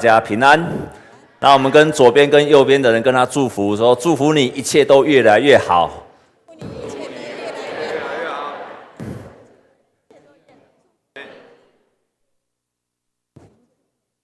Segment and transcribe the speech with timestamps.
[0.00, 0.64] 大家平安。
[1.40, 5.90] 那我们跟左边跟右边的人跟他祝福说：祝福你一切都越来越好。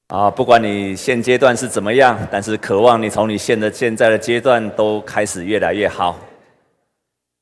[0.06, 6.17] 啊，不管你现阶段是怎么样，但是渴望你从你现的现在的阶段都开始越来越好，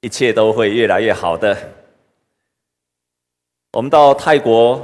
[0.00, 1.54] 一切都会越来越好的。
[3.72, 4.80] 我们到泰国。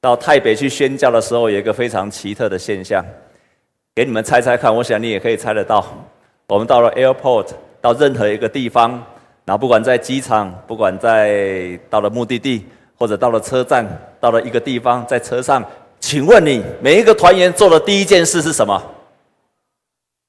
[0.00, 3.04] 到泰北去宣教的时候，有一个非常奇特的现象，
[3.94, 4.74] 给你们猜猜看。
[4.74, 5.84] 我想你也可以猜得到。
[6.48, 7.48] 我们到了 airport，
[7.80, 8.92] 到任何一个地方，
[9.44, 12.66] 然后不管在机场，不管在到了目的地，
[12.98, 13.86] 或者到了车站，
[14.18, 15.62] 到了一个地方，在车上，
[16.00, 18.82] 请问你每一个团员做的第一件事是什么？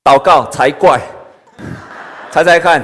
[0.03, 0.99] 祷告才怪！
[2.29, 2.83] 猜猜看。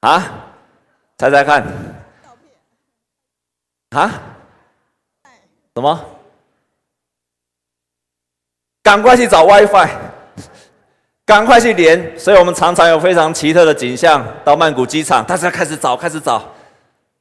[0.00, 0.22] 啊？
[1.16, 1.64] 猜猜看。
[4.00, 4.22] 啊？
[5.74, 6.04] 什么？
[8.82, 9.88] 赶快去找 WiFi，
[11.24, 12.18] 赶快去连。
[12.18, 14.24] 所以我们常常有非常奇特的景象。
[14.44, 16.44] 到曼谷机场，大家开始找，开始找。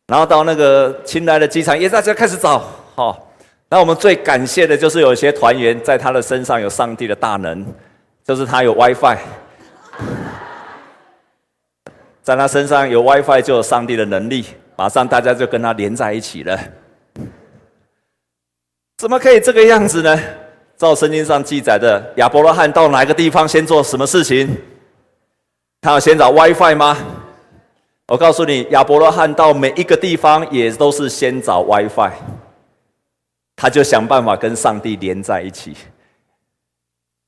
[0.08, 2.62] 然后到那个清莱的机场，也大家开始找。
[2.96, 3.32] 好，
[3.70, 7.66] 那我们最感谢的就是有一些团员在他的身上有上帝的大能，
[8.26, 9.18] 就是他有 WiFi，
[12.22, 14.46] 在他身上有 WiFi 就有上帝的能力。
[14.76, 16.60] 马上大家就跟他连在一起了，
[18.98, 20.20] 怎么可以这个样子呢？
[20.76, 24.50] 照圣经上记载的，亚伯拉罕到哪个地方先做什么事情？
[25.82, 26.98] 他要先找 WiFi 吗？
[28.08, 32.12] 我告诉你，亚伯拉罕到每一个地方也都是先找 WiFi，
[33.56, 35.76] 他就想办法跟上帝连在一起。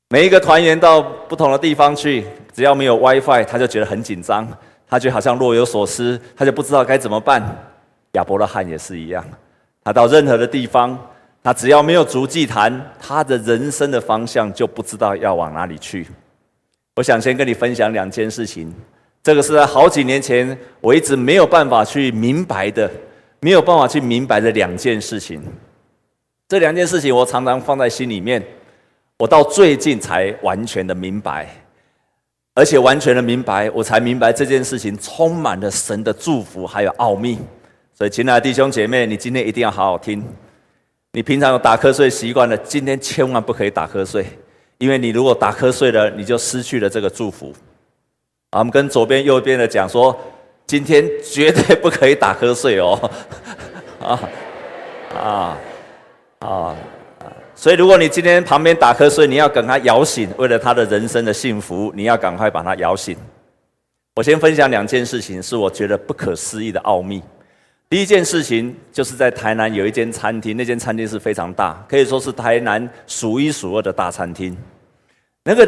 [0.09, 4.47] 每一个团员到不同的地方去，只要没有 WiFi，他就觉得很紧张。
[4.87, 7.41] 他就好像若有所思，他就不知道该怎么办。
[8.13, 9.25] 亚伯拉罕也是一样，
[9.83, 10.97] 他到任何的地方，
[11.43, 16.07] 他只要没有足迹谈，他的人生的方向就不知道要往哪里去。
[16.95, 18.73] 我想先跟你分享两件事情，
[19.21, 22.89] 这个是在好几年前我一直没有办法去明白的，
[23.41, 25.43] 没有办法去明白的两件事情。
[26.47, 28.41] 这两件事情我常常放在心里面，
[29.17, 31.49] 我到最近才完全的明白。
[32.55, 37.37] 而且完全的明白，我才明白这件事情充满了神的祝福，还有奥秘。
[37.93, 40.25] 所以，亲爱的弟兄姐妹，你今天一定要好好听。
[41.11, 44.25] 你平常有打瞌睡习惯的，今天千万不可以打瞌睡，
[44.77, 47.53] 因为你如果打瞌睡了，你就失去了这个祝福。
[48.51, 50.17] 我们跟左边、右边的讲说，
[50.65, 53.11] 今天绝对不可以打瞌睡哦。
[54.01, 54.19] 啊
[55.15, 55.57] 啊
[56.39, 56.75] 啊！
[57.55, 63.15] 所以，如果你今天旁边打瞌睡，你要赶快摇醒，为了他的人生的幸福，你要赶快把他摇醒。
[64.15, 67.23] 我先分享两件事情，是我觉得不可思议的奥秘。
[67.89, 74.55] 第一件事情就是在台南有一间餐厅，那间餐厅是非常大，可以说是台南数一数二的大餐厅。
[75.43, 75.65] 那个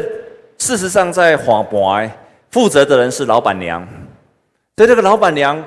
[0.58, 2.06] 事实上在华博，
[2.50, 3.86] 负责的人是老板娘，
[4.76, 5.64] 所以这个老板娘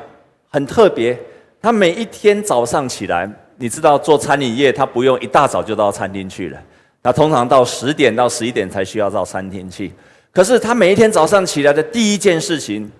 [0.50, 1.18] 很特别，
[1.62, 3.28] 她每一天早上起来。
[3.62, 6.60] 你知道做餐饮业，他不用一大早就到餐厅去了，
[7.04, 9.94] 他通常到十点到十一点才需要到餐厅去。
[10.34, 12.92] 可是他每一天早上起来的第一件事情，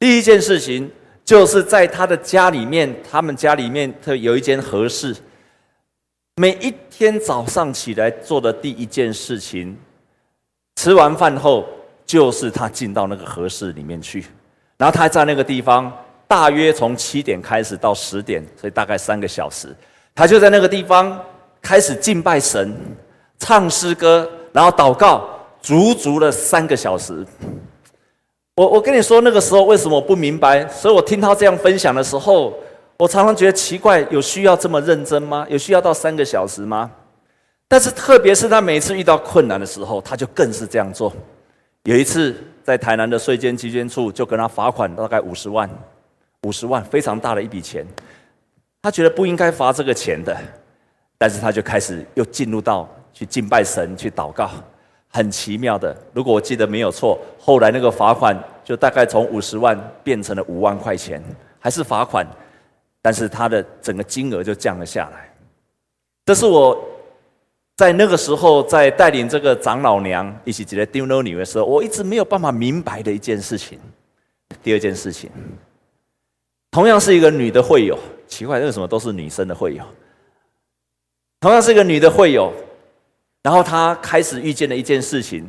[0.00, 0.90] 第一件事情
[1.24, 5.14] 就是在他的家里面，他们家里面他有一间和室，
[6.34, 9.76] 每一天早上起来做的第一件事情，
[10.74, 11.64] 吃完饭后
[12.04, 14.24] 就是他进到那个和室里面去，
[14.76, 15.92] 然后他在那个地方。
[16.26, 19.74] 大约从七点开始到十点，所以大概三个小时，
[20.14, 21.20] 他就在那个地方
[21.60, 22.74] 开始敬拜神、
[23.38, 25.28] 唱诗歌，然后祷告，
[25.60, 27.24] 足足的三个小时。
[28.56, 30.66] 我我跟你说，那个时候为什么我不明白？
[30.68, 32.54] 所以我听他这样分享的时候，
[32.96, 35.46] 我常常觉得奇怪：有需要这么认真吗？
[35.50, 36.90] 有需要到三个小时吗？
[37.66, 41.12] 但是特别是他每次遇到困难的时候，他就更是这样做。
[41.84, 45.68] 有一次在台南的税捐稽捐处就跟他罚款大概五十万。
[46.44, 47.84] 五十万，非常大的一笔钱，
[48.80, 50.36] 他觉得不应该罚这个钱的，
[51.18, 54.50] 但是他就开始又进入到去敬拜神、去祷告，
[55.08, 55.96] 很奇妙的。
[56.12, 61.22] 如果我记得没有错，后来那个罚款就大概从五十万变成了五万块钱，
[61.58, 62.26] 还是罚款，
[63.00, 65.32] 但是他的整个金额就降了下来。
[66.26, 66.82] 这是我
[67.76, 73.78] 在那个时候在带领这个长老娘一起记得丢妞女的时候，我一直没有办法明白的一件事情。
[74.62, 75.30] 第二件事情。
[76.74, 79.84] 同样是一个女的会友，奇怪，为什么都是女生的会友？
[81.38, 82.52] 同样是一个女的会友，
[83.44, 85.48] 然后她开始遇见了一件事情。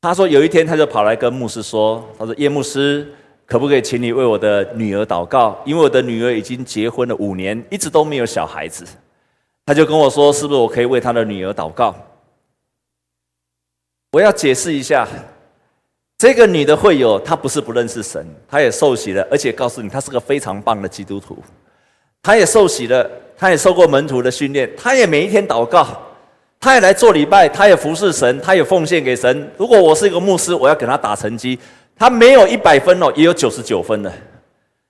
[0.00, 3.12] 她说有一天，她就跑来跟牧师说：“她说叶牧师，
[3.44, 5.60] 可不可以请你为我的女儿祷告？
[5.66, 8.86] 因为我的女儿已经结婚了五年，一直都没有小孩子。”
[9.66, 11.94] 她就跟我说：“是不是我可以为她的女儿祷告？”
[14.12, 15.06] 我要解释一下，
[16.20, 21.38] 这个女的会友，她不是不认识神，她也受洗了，而且告诉你，她是个非常棒的基督徒。
[22.22, 25.86] 她也受洗了，她也受过门徒的训练，她也每一天祷告，
[26.60, 29.50] 她也来做礼拜，她也服侍神，她也奉献给神。
[29.56, 31.58] 如果我是一个牧师，我要给她打成绩，
[31.96, 34.12] 她没有一百分哦，也有九十九分的。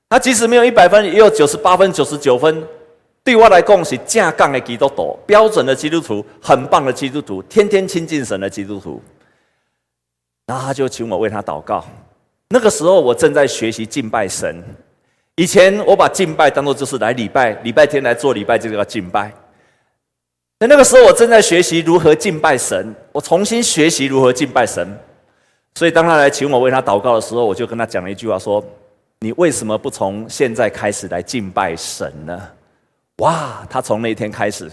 [0.09, 2.61] 她即使没有一百分，也有九十八分、九十九分。
[3.23, 9.01] 对我来讲是正杠的基督徒，标准的基督徒，很棒的基督徒，天天亲近神的基督徒。
[10.51, 11.85] 然后他就请我为他祷告。
[12.49, 14.61] 那个时候我正在学习敬拜神。
[15.37, 19.31] 以前我把敬拜当做就是来礼拜，礼拜天来做礼拜就叫敬拜。
[20.59, 24.89] 那那个时候我正在学习如何敬拜神，我重新学习如何敬拜神。
[25.77, 28.61] 所以当他来请我为他祷告的时候，我就跟他讲了一句话说
[29.23, 32.43] ：“你为什么不从现在开始来敬拜神呢？”
[33.23, 33.65] 哇！
[33.71, 34.69] 他从那天开始，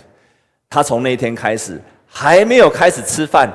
[0.71, 3.47] 他从那天开始还没有开始吃饭，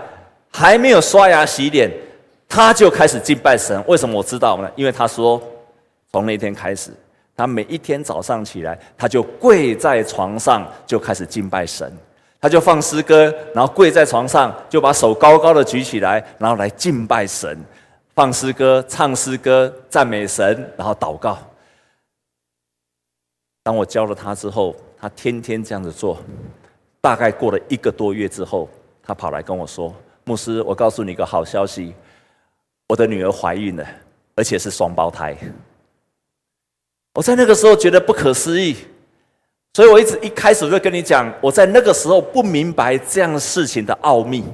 [0.52, 1.90] 还没有刷牙洗脸，
[2.52, 3.82] 他就开始敬拜神。
[3.86, 4.70] 为什么我知道呢？
[4.76, 5.42] 因为他说，
[6.12, 6.90] 从那天开始，
[7.34, 11.90] 他每一天早上起来，他就跪在床上就开始敬拜神。
[12.38, 17.58] 他就放诗歌，然后跪在床上，就把手高高的举起来，然后来敬拜神，
[18.14, 21.38] 放诗歌、唱诗歌、赞美神，然后祷告。
[23.62, 26.18] 当我教了他之后，他天天这样子做。
[27.00, 28.68] 大概过了一个多月之后，
[29.02, 29.94] 他跑来跟我说
[30.24, 31.94] ：“牧师，我告诉你一个好消息，
[32.88, 33.86] 我的女儿怀孕了，
[34.34, 35.36] 而且是双胞胎。”
[37.14, 38.74] 我在那个时候觉得不可思议，
[39.74, 44.44] 所以我一直一开始就跟你讲，我在那个时候不明白这样的事情的奥秘，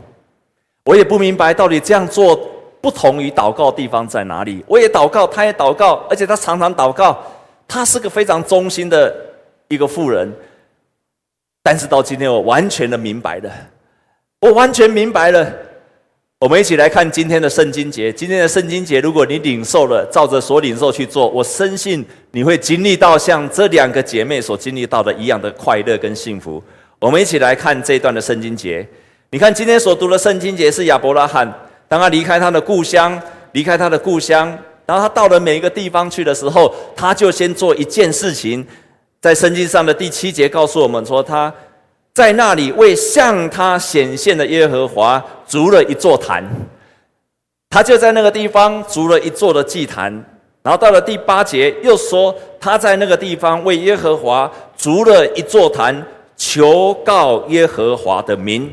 [0.85, 2.37] 我也不明白到底这样做
[2.81, 4.65] 不同于祷告的地方在哪里。
[4.67, 7.23] 我也祷告，他也祷告，而且他常常祷告。
[7.69, 9.15] 他是个非常忠心的
[9.69, 10.33] 一个妇人，
[11.63, 13.53] 但是到今天我完全的明白了，
[14.41, 15.53] 我完全明白了。
[16.41, 18.13] 我们一起来看今天的圣经节。
[18.13, 26.63] 今天的圣经节，如果你领受了，照着所领受去做，我深信你会经历到像这两个姐妹所经历到的一样的快乐跟幸福。
[27.01, 28.87] 我们一起来看这一段的圣经节。
[29.31, 31.53] 你看今天所读的圣经节是亚伯拉罕，
[31.89, 33.21] 当他离开他的故乡，
[33.51, 34.57] 离开他的故乡。
[34.87, 38.65] 然后他到了每一个地方去的时候，他就先做一件事情，
[39.21, 41.53] 在圣经上的第七节告诉我们说，他
[42.19, 46.45] 在那里为向他显现的耶和华筑了一座坛，
[47.71, 50.13] 他就在那个地方筑了一座的祭坛。
[50.65, 56.05] 然后到了第八节又说，他在那个地方为耶和华筑了一座坛，
[56.37, 58.69] 求告耶和华的名。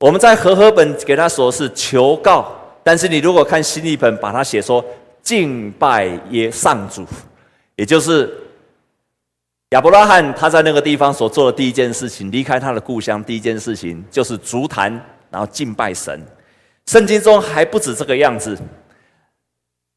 [0.00, 2.52] 我们在和合本给他说是求告。
[2.82, 4.84] 但是你如果看新译本，把它写说
[5.22, 7.06] 敬拜耶上主，
[7.76, 8.36] 也就是
[9.74, 14.92] 亚伯拉罕他在那个地方所做的第一件事情，离开他的故乡第一件事情就是足坛，
[15.32, 16.24] 然后敬拜神。
[16.86, 18.56] 圣经中还不止这个样子，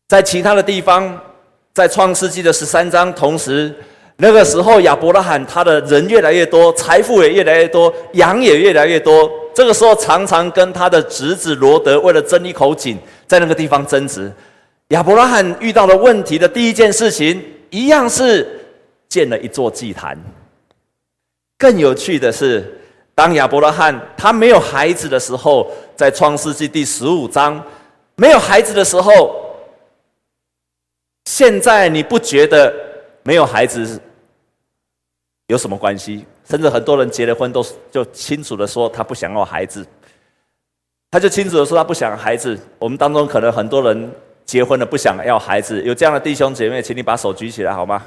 [0.07, 1.15] 在其他的地方，
[1.75, 3.71] 在创世纪的十三章，同时
[4.15, 9.30] 那个时候亚伯拉罕他的人越来越多，财富也越来越多，羊也越来越多。
[9.53, 12.97] 这个时候，常常跟他的侄子罗德为了争一口井，
[13.27, 14.33] 在那个地方争执。
[14.88, 17.39] 亚伯拉罕遇到的问题的第一件事情，
[17.69, 18.47] 一样是
[19.09, 20.18] 建了一座祭坛。
[21.57, 22.80] 更有趣的是，
[23.15, 27.64] 当亚伯拉罕他没有孩子的时候，在创世纪第十五章
[28.16, 29.35] 没有孩子的时候，
[31.26, 32.73] 现在你不觉得
[33.23, 33.99] 没有孩子
[35.47, 36.26] 有什么关系？
[36.47, 39.85] 甚至很多人结了婚，都就清楚的说他不想要孩子，
[41.11, 42.57] 他就清楚的说他不想孩子。
[42.80, 44.11] 我们当中可能很多人
[44.45, 48.04] 结婚了不想要孩子，有这样的弟兄姐妹，请你把手举起来好吗？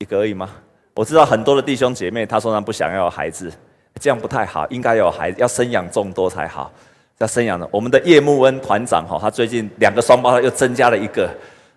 [0.00, 0.48] 一个而已吗？
[0.94, 3.52] 我知道很多的弟兄姐妹，他说他不想要孩子，
[4.00, 6.72] 这样不太好，应该有孩子，要生养众多才好。
[7.18, 11.28] 要生养的，我们的叶木恩团长哈，他最近两个双胞胎又增加了一个，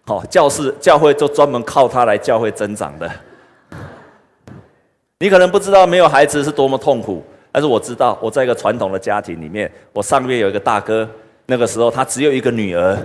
[0.05, 3.11] 好，教室教会就专门靠他来教会增长的。
[5.19, 11.05] 你可能不知道没有孩子是多么痛苦，但是我知道，我在一个传统的家庭里面，我上个月有一个大哥，
[11.45, 12.97] 那个时候他只有一个女儿，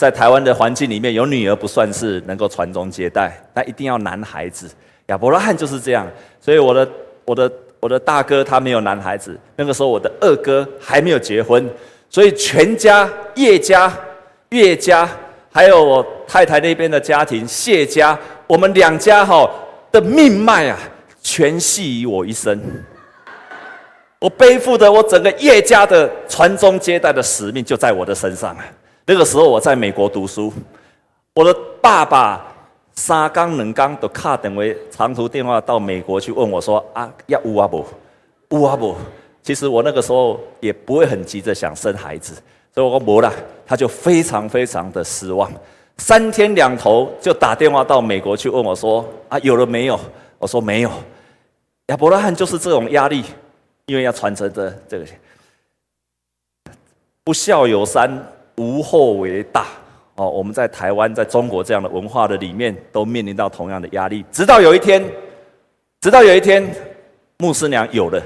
[0.00, 4.66] 在台湾的环境里面，有女儿不算是能够传宗接代，但一定要男孩子。
[5.08, 6.08] 亚伯拉罕就是这样，
[6.40, 6.88] 所以我的
[7.26, 11.68] 我的我的大哥他没有男孩子，那个时候我的二哥还没有结婚，
[12.08, 13.92] 所以全家叶家、
[14.48, 15.06] 岳家，
[15.52, 19.46] 还有我太太那边的家庭谢家，我们两家哈
[19.92, 20.78] 的命脉啊。
[21.22, 22.58] 全系于我一身，
[24.18, 28.56] 我背负的我整个叶家的传宗接代的使命就在我的身上。
[29.10, 30.52] 那个时候我在美国读书，
[31.34, 31.52] 我的
[31.82, 32.46] 爸爸
[32.92, 37.84] 三刚两刚都卡等为长途电话到美国去问我说啊，要乌阿不
[38.50, 38.94] 乌阿不？
[39.42, 42.34] 其实我那个时候也不会很急着想生孩子，
[42.72, 43.34] 所以我说没了，
[43.66, 45.50] 他就非常非常的失望，
[45.96, 49.98] 三天两头就打电话到美国去问我说啊，有了没有？
[50.38, 50.90] 我说没有。
[51.86, 53.24] 亚伯拉罕就是这种压力，
[53.86, 55.04] 因为要传承着这个
[57.24, 58.08] 不孝有三，
[58.60, 59.66] 无后为大。
[60.16, 64.22] 哦，我们在台湾，在中国这样的文化的里面，都面临到同样的压力。
[64.30, 65.02] 直到有一天，
[66.02, 66.70] 直到有一天，
[67.38, 68.22] 牧师娘有了，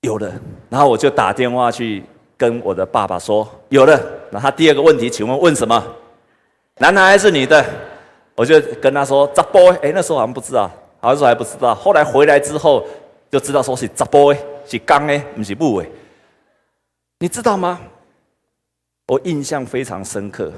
[0.00, 0.32] 有了，
[0.68, 2.02] 然后我就打电话去
[2.36, 4.00] 跟我的爸爸说有了。
[4.30, 5.80] 那他第二个问题，请问问什么？
[6.78, 7.64] 男孩还是女的？
[8.34, 9.68] 我就跟他说查甫。
[9.80, 10.68] 哎，那时候好像不知道，
[10.98, 11.72] 好像说还不知道。
[11.72, 12.84] 后来回来之后
[13.30, 14.34] 就知道说是查甫，
[14.66, 15.88] 是刚诶，不是母诶。
[17.20, 17.78] 你知道吗？
[19.06, 20.52] 我印象非常深刻，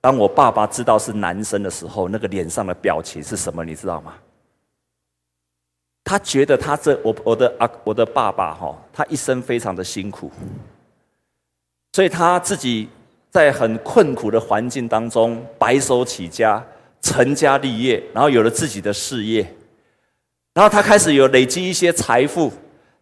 [0.00, 3.64] 当我爸爸知道是男生的时候，那个脸上的表情是什么？
[3.64, 4.14] 你知道吗？
[6.04, 10.30] 他觉得他这我我的啊我的爸爸哈，他一生非常的辛苦，
[11.94, 12.88] 所以他自己
[13.30, 16.64] 在很困苦的环境当中白手起家，
[17.00, 19.40] 成家立业，然后有了自己的事业，
[20.52, 22.52] 然后他开始有累积一些财富。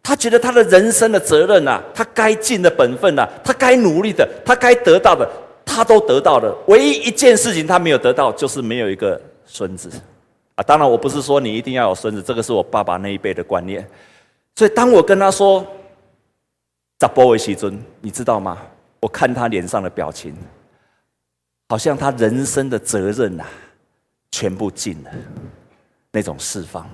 [0.07, 5.27] 他觉得他的人生的责任啊，他该尽的本分啊，他该努力的，他该得到的，
[5.65, 6.55] 他都得到了。
[6.67, 9.89] 唯一一件事情他没有得到，就是没有一个孙子
[10.53, 10.61] 啊。
[10.61, 13.83] 当然，我不是说你一定要有孙子，这个是我爸爸那一辈的观念。
[14.55, 15.65] 所以，当我跟他说
[16.99, 18.59] “扎波维西尊”，你知道吗？
[18.99, 20.37] 我看他脸上的表情，
[21.69, 23.47] 好像他人生的责任啊，
[24.31, 25.09] 全部尽了，
[26.11, 26.87] 那种释放。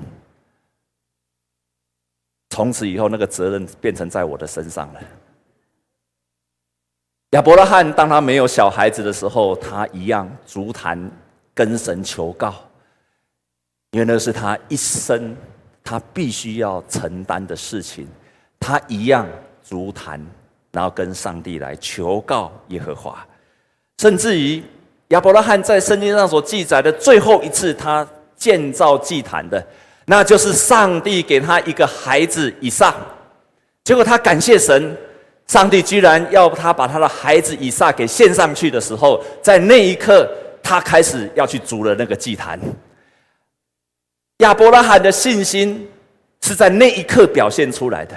[2.51, 4.99] 从此以后，那个责任变成在我的身上了。
[7.29, 11.09] 亚伯拉罕当他没有小孩子的时候，他一样足坛
[11.53, 12.53] 跟神求告，
[13.91, 15.33] 因为那是他一生
[15.81, 18.05] 他必须要承担的事情。
[18.59, 19.25] 他一样
[19.63, 20.23] 足坛，
[20.73, 23.25] 然后跟上帝来求告耶和华。
[23.99, 24.61] 甚至于
[25.07, 28.05] 亚伯拉罕在圣经上所记载的最后一次，他
[28.35, 29.65] 建造祭坛的。
[30.11, 32.93] 那就是上帝给他一个孩子以撒，
[33.85, 34.93] 结果他感谢神，
[35.47, 40.29] 上帝居然要他把他的孩子以撒给献上去的时候，在那一刻，
[40.61, 42.59] 他开始要去筑了那个祭坛。
[44.39, 45.89] 亚伯拉罕的信心
[46.41, 48.13] 是在那一刻表现出来的。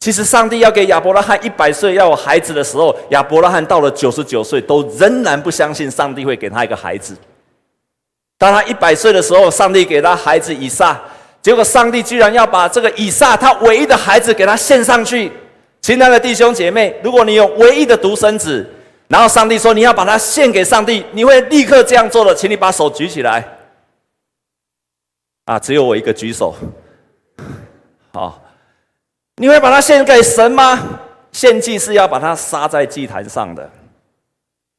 [0.00, 7.16] 其实，上帝要给亚伯拉罕一百岁要有孩子的时候，亚伯拉罕到了九十九岁，都仍然不相信上帝会给他一个孩子。
[8.36, 11.00] 当他一百岁的时候，上帝给他孩子以撒，
[11.42, 15.32] 结果上帝居然要把这个以撒他唯一的孩子给他献上去。
[15.80, 18.68] 亲爱的弟兄姐妹，如果你有唯一的独生子，
[19.08, 23.42] 然后上帝说你要把他献给上帝，你会立刻这样做的，请你把手举起来。
[25.46, 26.54] 啊，只有我一个举手。
[28.12, 28.42] 好，
[29.36, 30.78] 你会把他献给神吗？
[31.32, 33.70] 献祭是要把他杀在祭坛上的。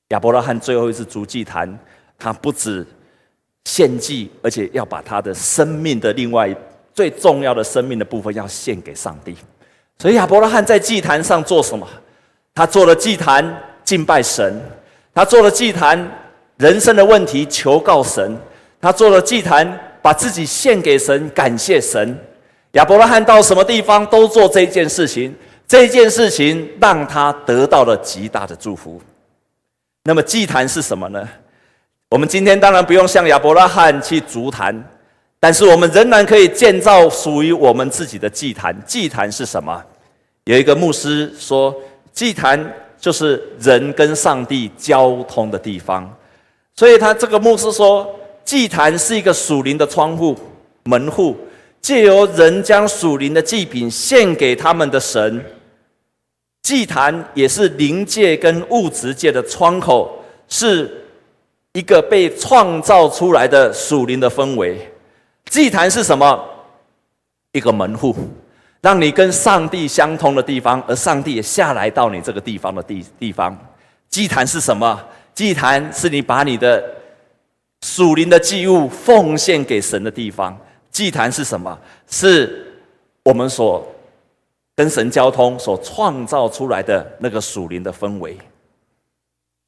[0.10, 1.80] 亚伯拉罕最后一次筑祭坛，
[2.20, 2.86] 他不止。
[3.66, 6.54] 献祭，而且要把他的生命的另外
[6.94, 9.36] 最重要的生命的部分要献给上帝。
[10.00, 11.88] 所以亚伯拉罕在祭坛上做什么？
[12.54, 14.62] 他做了祭坛敬拜神，
[15.14, 16.12] 他做了祭坛
[16.58, 18.38] 人生的问题求告神，
[18.82, 22.18] 他做了祭坛把自己献给神感谢神。
[22.74, 25.34] 亚伯拉罕到什么地方都做这件事情，
[25.68, 29.02] 这件事情让他得到了极大的祝福。
[30.04, 31.28] 那么祭坛是什么呢？
[32.12, 34.76] 我们今天当然不用像亚伯拉罕去筑坛，
[35.40, 38.76] 但是我们仍然可以建造属于我们自己的祭坛。
[38.86, 39.82] 祭坛是什么？
[40.44, 41.74] 有一个牧师说，
[42.12, 42.62] 祭坛
[43.00, 46.14] 就是人跟上帝交通的地方。
[46.76, 48.06] 所以他这个牧师说，
[48.44, 50.38] 祭坛是一个属灵的窗户、
[50.84, 51.38] 门户，
[51.82, 55.42] 借由人将属灵的祭品献给他们的神。
[56.62, 60.98] 祭坛也是灵界跟物质界的窗口，是。
[61.74, 64.92] 一个被创造出来的属灵的氛围，
[65.46, 66.44] 祭坛是什么？
[67.54, 68.16] 一个门户，
[68.82, 73.58] 让你跟上帝相通的地方，而上帝也下来到你这个地方的地地方。
[74.10, 75.00] 祭坛是什么？
[75.34, 76.84] 祭坛是你把你的
[77.84, 80.58] 属灵的祭物奉献给神的地方。
[80.90, 81.78] 祭坛是什么？
[82.10, 82.66] 是
[83.24, 83.86] 我们所
[84.76, 88.38] 跟神交通所创造出来的那个属灵的氛围。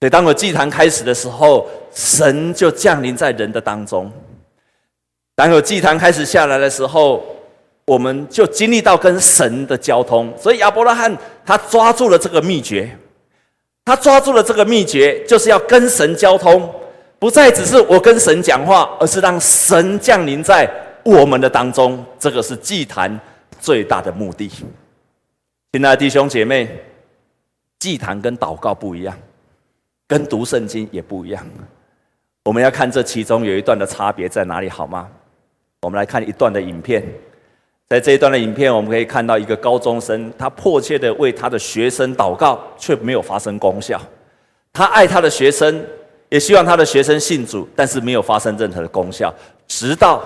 [0.03, 4.11] 所以，当我祭坛开始的时候，神就降临在人的当中。
[5.33, 7.23] 当有祭坛开始下来的时候，
[7.85, 10.33] 我们就经历到跟神的交通。
[10.37, 12.93] 所以，亚伯拉罕他抓住了这个秘诀，
[13.85, 16.69] 他抓住了这个秘诀，就是要跟神交通，
[17.17, 20.69] 不再只是我跟神讲话，而是让神降临在
[21.05, 22.05] 我们的当中。
[22.19, 23.17] 这个是祭坛
[23.57, 24.49] 最大的目的。
[25.71, 26.67] 亲爱的弟兄姐妹，
[27.79, 29.17] 祭坛跟祷告不一样，
[30.13, 31.43] 跟读圣经也不一样。
[32.43, 35.09] 我们要看这其中有一段的差别在哪里，好吗？
[35.81, 37.03] 我们来看一段的影片。
[37.89, 43.99] 在这一段的影片，我们可以看到一个高中生，他迫切的为他的学生祷告，却没有发生功效。
[44.71, 45.83] 他爱他的学生，
[46.29, 49.33] 也希望他的学生信主，但是没有发生任何的功效。
[49.67, 50.23] 直到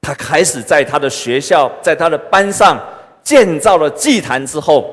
[0.00, 2.76] 他开始在他的学校，在他的班上
[3.22, 4.92] 建造了祭坛之后，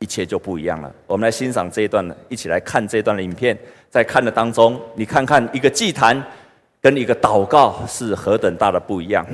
[0.00, 0.94] 一切就不一样了。
[1.06, 3.58] 我们来欣赏这一段，一起来看这一段的影片。
[3.90, 6.22] 在看的当中，你看看一个祭坛
[6.80, 9.26] 跟一个祷告是何等大的不一样。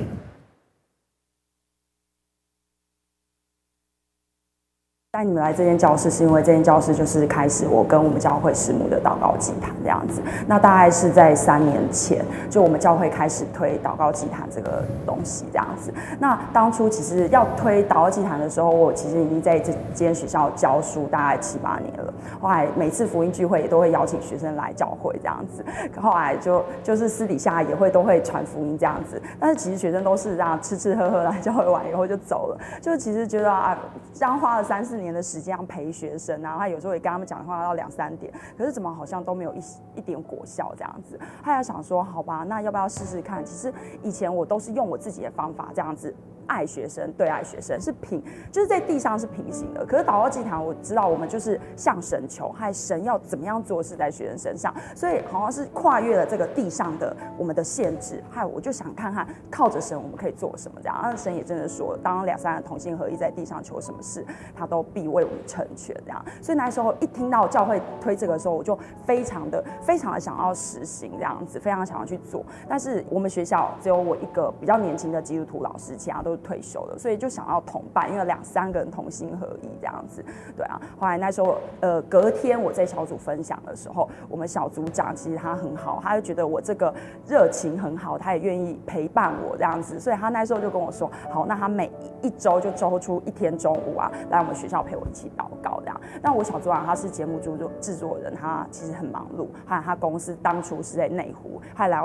[5.15, 10.21] 带你们来这间教室，是因为这间教室就是开始我跟我们教会师母的祷告祭坛这样子。
[10.45, 15.93] 那大概是在三年前，就我们教会开始推祷告祭坛这个东西这样子。
[16.19, 22.13] 那当初其实要推祷告祭坛的时候，我其实已经在这间学校教书大概七八年了。
[22.41, 25.63] 后来每次福音聚会也都会邀请学生来教会这样子。
[25.97, 29.21] 后来就就是私底下也会都会传福音这样子。
[29.39, 32.57] 但是其实学生都是这样吃吃喝喝来教会完以后就走了。
[32.81, 33.77] 就其实觉得啊，
[34.13, 35.04] 这样花了三四年。
[35.05, 39.59] 年的时间要陪学生然后，他有时候也跟他们讲话到两三点，可是怎么好像都没有一
[39.95, 41.19] 一点果效这样子。
[41.43, 43.45] 他也想说，好吧，那要不要试试看？
[43.45, 46.13] 其实以前我都是用我自己的方法这样子。
[46.47, 48.21] 爱学生，对爱学生是平，
[48.51, 49.85] 就是在地上是平行的。
[49.85, 58.23] 可是祷告祭坛，我知道我们就是向神求，还神要怎么样做事在学生身上，所以好像是跨越了这个地上的我们的限制。
[58.29, 60.99] 还有，我就想看看靠着神我们可以做什么这样。
[61.01, 64.25] 那神也真的说，当两三人同心合意在地上求什么事，
[64.55, 66.23] 他都必为我们成全这样。
[66.41, 72.45] 所以那时候一听到教会推这个时候，我就非常的非常的想要实行这样子，非常想要去做。
[72.67, 76.34] 但是我们学校只有我一个比较年轻的基督徒老师，其他都。
[76.37, 80.23] 退休了，所以就想要同伴，因为两三个人同心合意这样子，
[80.55, 80.79] 对啊。
[80.99, 86.93] 后来那时候，呃，隔天我在小组分享的时候，我们小组长其实他很好，他就觉得我这个
[87.27, 96.01] 热情很好，他也愿意陪伴我这样子，所以他那时候就跟我说，好，那他每一周就抽出一天中午啊，来我们学校陪我一起祷告这样。
[96.21, 102.03] 那我小组长他是节目制作制作人，他其实很忙碌，还有他公司当初是在内湖，还来。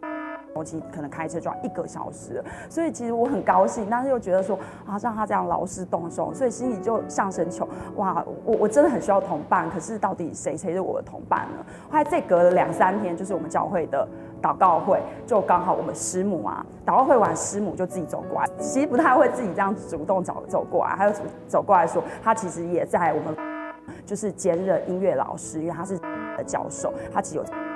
[0.54, 11.64] 我其实可能开车就要一个小时，所以其实我很高兴，但是又觉得说啊，让他这样劳师动众，所以心里就上神求，哇，我我真的很需要同伴，可是到底谁谁是我的同伴呢？
[11.88, 14.06] 后来再隔了两三天，就是我们教会的
[14.42, 21.12] 祷告会，就刚好我们师母啊，祷告会完，师母就自己走过来，其实不太会自己这样主动走走过来，还有
[21.46, 23.36] 走过来说，他其实也在我们
[24.04, 25.96] 就是兼任音乐老师，因为他是
[26.36, 27.69] 的教授，他其实有。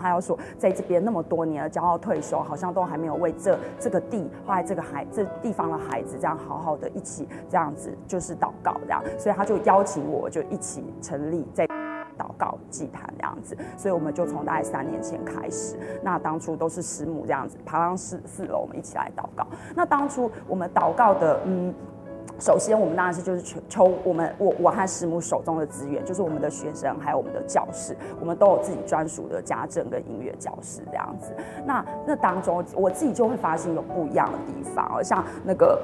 [0.00, 11.66] 他要说，在这边那么多年了，骄傲退休，好像都还没有为这这个地，后来这个孩这地方的孩子，这样好好的一起这样子，就是祷告这样，所以他就邀请我，就一起成立在
[12.18, 19.46] 祷告祭坛这样子，所以我们就从大概三年前开始，那当初都是师母这样子爬上四四楼，我们一起来祷告。
[19.74, 21.74] 那当初我们祷告的，嗯。
[22.38, 31.32] 首先，我们当然是就是求我们我我和师母手中的资源，就是我们的学生还有我们的教室，我们都有自己专属的家政跟音乐教室这样子。
[31.66, 35.80] 那那当中，我自己就会发现有不一样的地方，而像那个。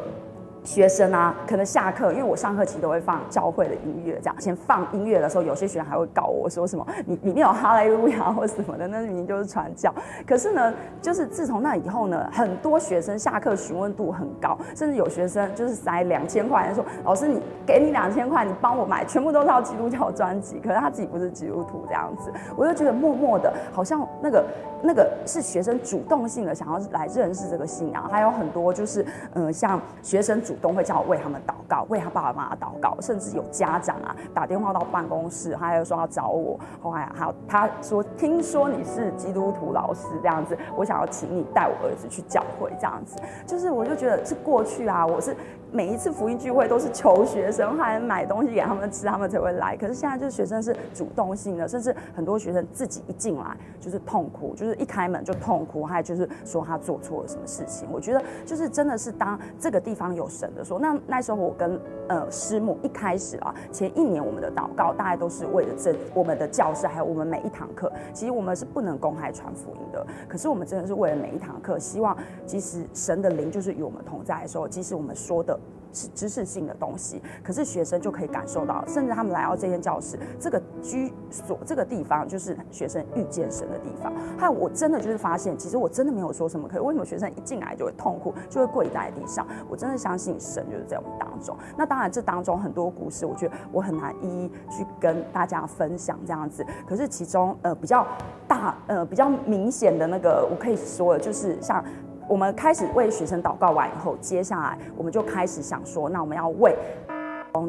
[0.64, 4.34] 学生啊，可能下课，因为我上课其实都会放教会的音乐，这样。
[4.40, 9.94] 先放音乐的时候，有些学生还会告我说什么，你里面有哈利路亚或什么的，那明明就是传教。
[10.26, 10.72] 可是呢，
[11.02, 24.42] 就是自从那以后呢，很多学生下课询问度很高，甚至有学生就是塞两千块，他说老师你给你两千块，你帮我买全部都是套基督教专辑，可是他自己不是基督徒这样子，我就觉得默默的，好像那个
[24.82, 29.02] 那个是学生主动性的想要来认识这个信仰，还有很多就是
[29.34, 30.53] 嗯、呃，像学生主。
[30.60, 36.58] 都会叫我为他们祷告，为他爸爸妈妈祷告，甚至有家长啊打电话到办公室，他还有说要找我。
[36.82, 43.16] 后来还他说，听说你是基督徒老师这样子，我想要请你带我儿子去教会这样子。
[43.46, 45.36] 就是我就觉得是过去啊，我是。
[45.74, 49.76] 每一次福音聚会都是求学生，还买东西给他们吃，他们才会来。
[49.76, 57.88] 可是现在就是学生是主动性的，甚至很多学生自己一进来就是痛哭，就是一开门就痛哭，还有就是说他做错了什么事情。
[57.90, 70.06] 我觉得就是真的是当这个地方有神的时候，那那时候我跟呃师母一开始啊，前一年我们的祷告大概都是为了这我们的教室，还有我们每一堂课，其实我们是不能公开传福音的。
[70.28, 75.58] 可是我们真的是为了每一堂课，希望即使神的灵就是与我们同在的时候，即使我们说的。
[75.94, 84.12] 知知识性的东西，可是学生就可以感受到，甚至他们来到这间教室，这个居所这个地方就是学生遇见神的地方。
[84.36, 89.46] 还有我真的就是发现，其实我真的没有说什么，可是为什么学生一进来就会痛哭，就会跪在地上？
[89.68, 91.56] 我真的相信神就是在我们当中。
[91.78, 96.66] 那当然这当中很多故事，我觉得我很难一一去跟大家分享这样子。
[96.86, 98.04] 可是其中呃比较
[98.48, 101.84] 大呃比较明显的那个，我可以说的就是像。
[102.28, 106.76] 我们开始为学生祷告完以后，接下来我们就开始想说，那我们要为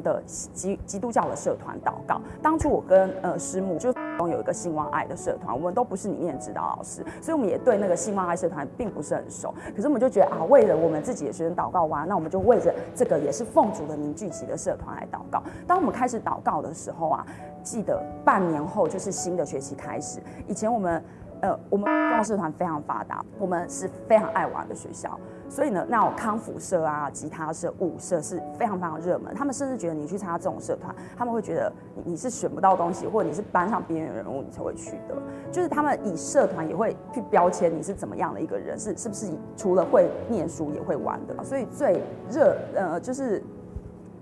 [0.01, 2.19] 的基基督教的社团祷告。
[2.41, 9.53] 当初我跟呃师母就有一个兴旺爱的社团，我们都不是里面的指导老师，所以我们也对那个兴旺爱社团并不是很熟。
[9.75, 15.43] 可是我们就觉得啊，为了我们自己的学生祷告完，那我们就为着这个也是奉主的名聚集的社团来祷告。
[15.67, 17.27] 当我们开始祷告的时候啊，
[17.61, 21.03] 记得半年后就是新的学期开始，以前我们。
[21.41, 25.19] 呃，我们中社团非常发达，我们是非常爱玩的学校，
[25.49, 29.33] 所以呢，那种康复社啊、吉他社、舞社是非常非常热门。
[29.35, 35.15] 他们甚至觉得你去参加这种社团，他们会觉得你你是选不到东西，或者你是班上边缘人物，你才会去的。
[35.51, 41.43] 就是他们以社团也会去标签你是怎么样的一个人，是是不是除了会念书也会玩的。
[41.43, 43.43] 所以最热呃就是。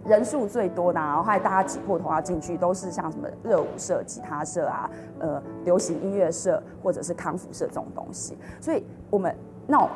[0.06, 4.90] 人数最多的，然后还大家挤破头要进去，都是像什么热舞社、吉他社啊，
[5.20, 8.38] 呃，流行音乐社或者是康复社这种东西。
[8.60, 9.34] 所以，我们
[9.66, 9.88] 那种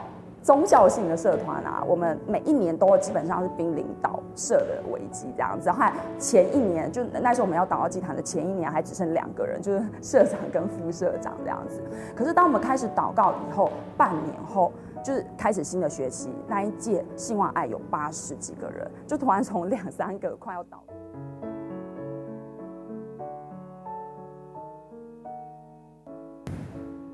[0.41, 5.69] 宗教性的社团啊，我们每一年都基本上是濒临倒社的危机这样子。
[5.69, 11.81] 还前一年，就那时候我们要祷告祭坛的前一年，还只剩两个人，就是社长跟副社长这样子。
[12.15, 14.71] 可是当我们开始祷告以后，半年后。
[15.03, 20.83] 就是开始新的学期，那一届信望爱有八十几个人，就突然从两三个快要倒。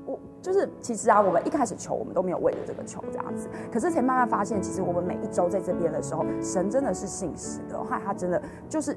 [0.06, 8.96] 我就是其实啊，我们一开始求，我们都没有为了这个求这样子，可是才慢慢发现，其实我们每一周在这边的时候，神真的是信实的，后来他真的就是。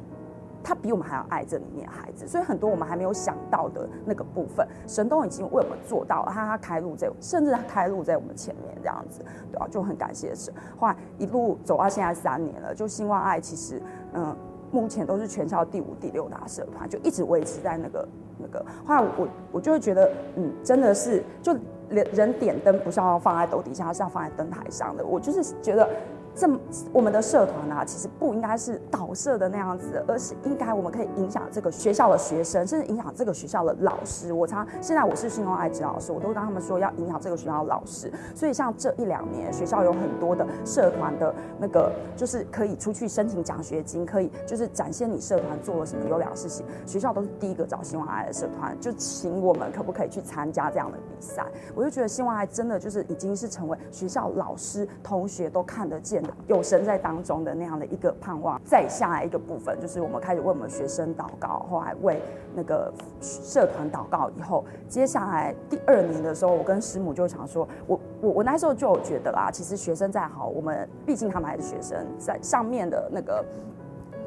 [0.63, 6.31] 他比我们还要爱这里面孩子，所以很多我们还没有想到的那个部分，神都已经为我们做到了。
[6.33, 9.71] 他他开路在，甚至他开路在我们前面这样子，对吧、啊？
[9.71, 10.53] 就很感谢神。
[10.77, 13.81] 后来一路走到现在三年了，就兴旺爱其实，
[14.13, 14.35] 嗯，
[14.71, 18.65] 目前都是全校第五、第六大社团，就一直维持在那个那个。
[18.85, 21.53] 后来我我就会觉得，嗯，真的是，就
[21.89, 25.05] 人人点灯不是要放在斗底下，是要放在灯台上的。
[25.05, 25.89] 我就是觉得。
[26.37, 26.47] 这
[26.93, 34.31] 我们的社团啊，其实不应该是导社的那样子，而是应该我们可以影响这个学校的学生，甚至影响这个学校的老师。
[34.31, 38.13] 我常现在我是兴旺爱指导老师，我都跟他们说要影响这个学校的老师。
[38.35, 46.63] 所以像这一两年，学校有很多的社团的那个，就是可以出去申请奖学金，可以就是展现你社团做了什么优良事情。
[46.85, 51.43] 学校都是第一个找希望爱的社团，就请我们可不可以去参加这样的比赛？
[51.73, 56.26] 我就觉得希望爱真的就是已经是成为学校老师同学都看得见。
[56.47, 62.21] 有神在当中的那样的一个盼望，再下来一个部分，就是我们开始为我们学生祷告，后来为
[62.55, 64.29] 那个社团祷告。
[64.37, 73.43] 以后，接下来第二年的时候，我跟师母就想说，我我我那时候就觉得啦，其实学生再好，我们毕竟他们还是学生，在上面的那个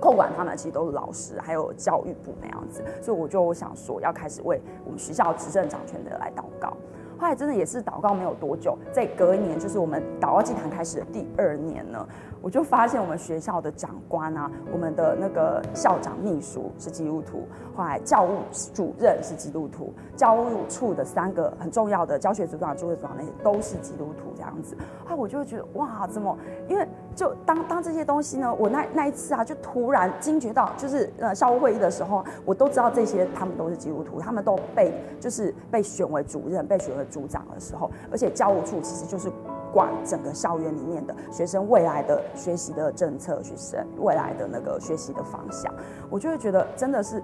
[0.01, 6.77] 控管他们其实都是老师，还有教育部那样子，所以我就想说，要开始为我们学校执政掌权的来祷告。
[7.21, 12.09] 后来真的也是祷告没有多久，在隔一年，就是我们祷告祭坛开始的第二年呢，
[12.41, 18.39] 我就发现我们学校的长官啊，我们的那个校长秘书是基督徒，后来教务
[18.73, 24.75] 主任是基督徒，教务处的三个很重要的教学组长、就业组长那些都是基督徒这样子，
[25.07, 26.35] 啊我就会觉得哇，怎么？
[26.69, 39.31] 因为就当当这些东西呢，我那那一次啊，就突然惊觉到，就是呃校务会议的时候，我都知道这些他们都是基督徒，他们都被就是被选为主任，被选为组长的时候，而且教务处其实就是。
[39.73, 45.73] 管整个校园里面的学生未来的学习的政策，学生未来的那个学习的方向，
[46.11, 47.23] 我就会觉得真的是，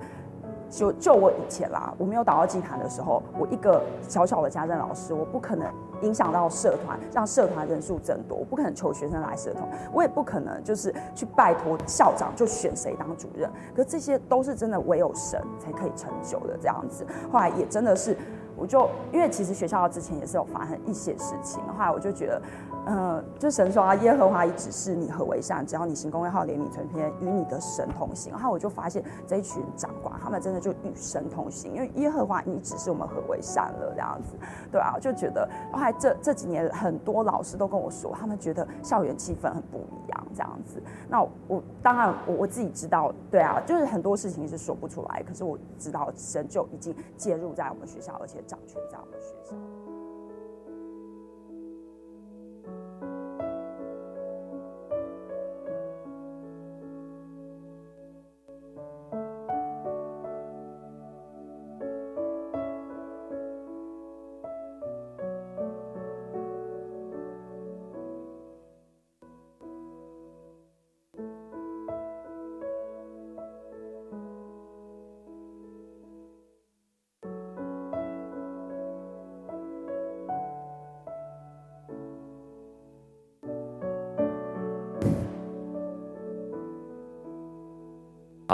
[0.70, 5.66] 就就我以前啦，我没有打到祭坛的时候，我一个小小的家政老师，我不可能
[6.02, 18.16] 影响到社团，让社团人数增多，我不可能求学生来社团，我也不可能就是去拜托校长就选谁当主任，可这些都是真的唯有神才可以成就的这样子，后来也真的是。
[18.56, 22.42] 我就因为其实学校之前也是有发生一些事情，后来我就觉得，
[22.86, 28.32] 呃，就神说啊，耶和华已指示你何为善，只要你行公义、好怜悯、存偏，与你的神同行。
[28.32, 34.34] 然后我就发现这一群长官，他们真的就与神同行，因为耶和华已指示我们何为善了，这样子，
[34.72, 40.82] 对啊，就觉得后来这这几年很多老师都跟我说，他们觉得校园气氛很不一样，这样子。
[41.08, 48.42] 那我当然我我自己知道，对啊，就是很多事情是说不出来，可是我知道神就已经介入在我们学校，而且。
[48.46, 49.85] 掌权在我们学校。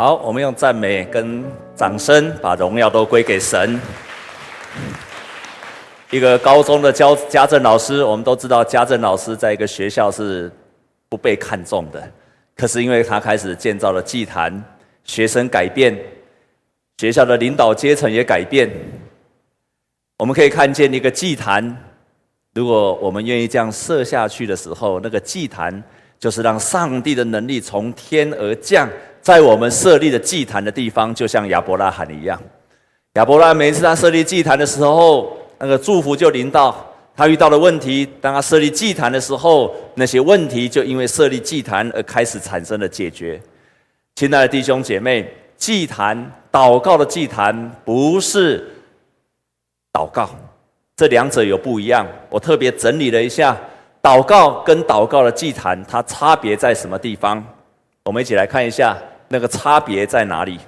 [0.03, 1.45] 好，我们用赞美跟
[1.77, 3.81] 掌声，把荣耀都归给神。
[6.11, 10.51] 一个高中的教家政老师，我们都知道，家政老师在一个学校是
[11.09, 12.03] 不被看重的。
[12.57, 14.53] 可是因为他开始建造了祭坛，
[15.05, 15.97] 学生改变，
[16.99, 18.69] 学校的领导阶层也改变。
[20.19, 21.77] 我们可以看见一个祭坛，
[22.55, 25.81] 如果我们愿意这样设下去的时候，那个祭坛
[26.23, 28.89] 就是让上帝的能力从天而降。
[29.21, 32.41] 在我们设立的祭坛的地方，就像亚伯拉罕一样。
[33.15, 38.09] 亚伯拉罕每次他设立祭坛的时候，那个祝福就临到他遇到的问题。
[38.21, 43.41] 当他设立祭坛的时候，那些问题就因为设立祭坛而开始产生了解决。
[44.15, 48.65] 亲爱的弟兄姐妹，祭坛祷告的祭坛不是
[49.93, 50.31] 祷告，
[50.95, 52.07] 这两者有不一样。
[52.31, 53.57] 我特别整理了一下，
[54.03, 57.43] 祷告跟祷告的祭坛，它差别在什么地方？
[58.03, 58.99] 我们一起来看一下。
[59.29, 60.61] 那个差别在哪里？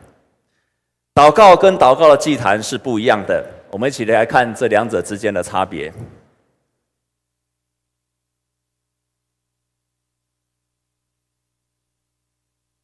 [1.14, 3.44] 祷告跟祷告的祭坛是不一样的。
[3.70, 5.92] 我们一起来看这两者之间的差别。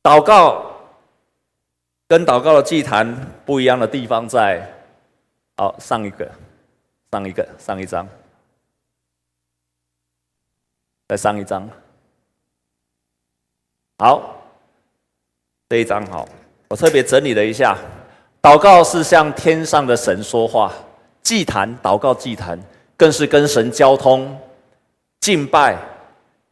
[0.02, 0.70] 祷告
[2.06, 3.10] 跟祷告的祭坛
[3.46, 4.70] 不一样的地方在，
[5.56, 6.30] 好，上一个，
[7.10, 8.06] 上一个，上一张，
[11.10, 11.68] 再上一张，
[13.98, 14.36] 好。
[15.68, 16.28] 这一张好，
[16.68, 17.76] 我特别整理了一下，
[18.40, 20.72] 祷告是向天上的神说话，
[21.20, 22.56] 祭坛祷告祭坛
[22.96, 24.38] 更是跟神交通、
[25.18, 25.76] 敬拜、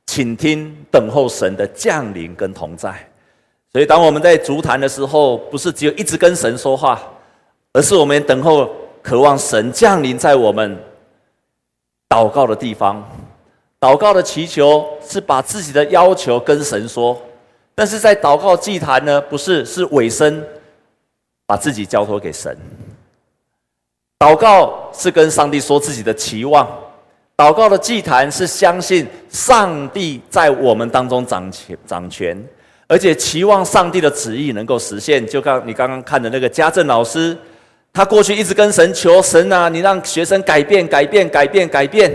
[0.06, 2.92] 倾听、等候神的降临跟同在。
[3.72, 7.00] 所以，当我们在足坛的时候，不是只有一直跟神说话，
[7.72, 8.68] 而是我们等候、
[9.02, 10.76] 渴望神降临在我们
[12.08, 13.08] 祷告的地方。
[13.80, 17.20] 祷告的祈求是把自己的要求跟神说。
[17.74, 20.44] 但是在祷告祭坛呢，不是，是委身，
[21.46, 22.56] 把自己交托给神。
[24.18, 26.68] 祷告是跟上帝说自己的期望，
[27.36, 32.36] 祷告的祭坛是相信上帝在我们当中掌权掌权，
[32.88, 35.24] 而且期望上帝的旨意能够实现。
[35.24, 37.38] 就刚你刚刚看的那个家政老师，
[37.92, 42.12] 他过去一直跟神求神啊，你让学生改变改变改变改变。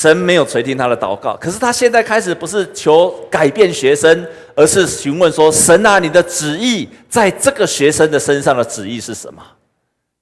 [0.00, 4.26] 神没有垂听他的祷告，可是他现在开始不是求改变学生，
[4.56, 9.40] 而是询问说：“神啊，你的旨意在这个学生的身上的旨意是什么？”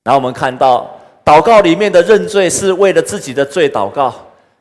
[0.04, 4.14] 然后我们看到祷告里面的认罪是为了自己的罪祷告，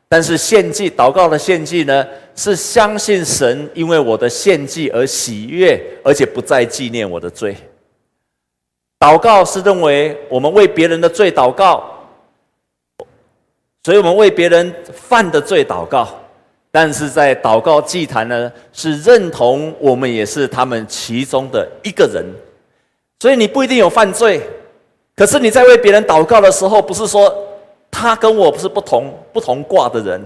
[0.07, 7.55] 但是献祭祷告的献祭呢，是相信神因为我的献祭而喜悦，而且不再纪念我的罪。
[8.97, 11.83] 祷告是认为我们为别人的罪祷告。
[13.83, 16.07] 所以我们为别人犯的罪祷告，
[16.71, 22.23] 但是在祷告祭坛呢，是认同我们也是他们其中的一个人。
[23.19, 24.41] 所以你不一定有犯罪，
[25.15, 27.35] 可是你在为别人祷告的时候，不是说
[27.89, 30.21] 他跟我不是不同不同卦的人。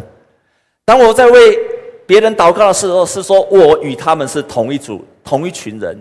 [0.84, 1.58] 当我在为
[2.06, 5.98] 别人祷告的时候，是说我与他们是同一组同一群人。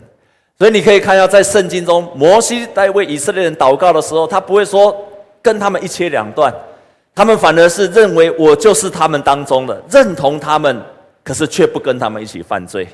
[0.58, 4.96] 所以你可以看到，在圣经中，摩西在为以色列人祷告的时候，他不会说
[5.40, 6.52] 跟他们一切两断。
[7.14, 10.82] 他们反而是认为我就是他们当中的，认同他们，
[11.22, 12.88] 可是却不跟他们一起犯罪。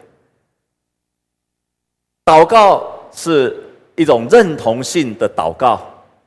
[2.26, 3.56] 祷告是
[3.96, 5.80] 一种认同性的祷告，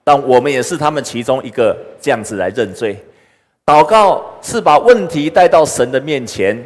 [0.04, 2.98] 但我们也是他们其中一个，这样子来认罪。
[3.64, 6.62] 祷告是把问题带到神的面前，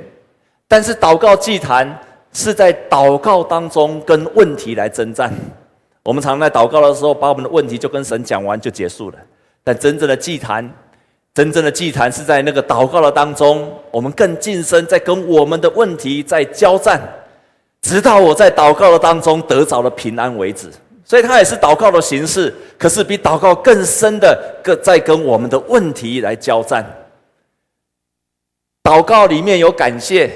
[0.65, 1.99] 但是祷告祭坛
[2.31, 5.31] 是在祷告当中跟问题来征战。
[6.03, 9.17] 我们常在祷告的时候，把我们的问题就跟神讲完就结束了，
[9.61, 10.73] 但真正的祭坛。
[11.37, 16.99] 真正的祭坛是在那个祷告的当中，我们更近身，在跟我们的问题在交战，
[17.79, 20.67] 直到我在祷告的当中得着了平安为止。
[21.05, 26.83] 所以，它也是祷告的形式，可是比祷告更深的，更在跟我们的问题来交战。
[28.81, 30.31] 祷告里面有感谢，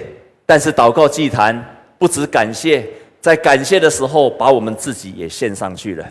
[0.46, 2.88] 但是祷告祭坛不止感谢，
[3.20, 6.06] 在感谢的时候，把我们自己也献上去了。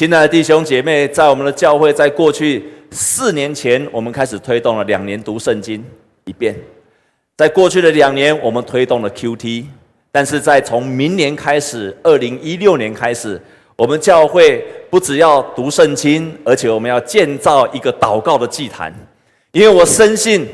[0.00, 5.84] 亲爱的弟兄姐妹，在我们的教会，在过去四年前，我们开始推动了两年读圣经
[6.24, 6.56] 一遍。
[7.36, 9.66] 在过去的两年，我们推动了 QT，
[10.10, 13.38] 但是在从明年开始，二零一六年开始，
[13.76, 18.90] 我们教会不只要读圣经，而且我们要建造一个祷告的祭坛。
[19.52, 20.48] 因为我深信，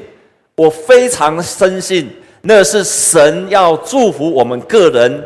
[0.56, 2.10] 我非常深信，
[2.42, 5.24] 那是神要祝福我们个人、